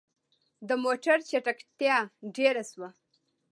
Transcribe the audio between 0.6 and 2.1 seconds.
د موټر چټکتيا